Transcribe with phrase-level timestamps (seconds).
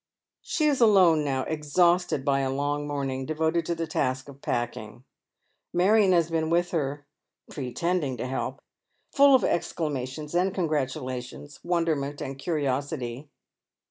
[0.41, 5.03] She is alone now, exhausted by a long morning devoted to the task of packing.
[5.73, 7.05] Marion has been with her,
[7.51, 8.63] pretending to help,
[9.11, 13.29] full of exclamations and con gratulations, wonderment and curiosity.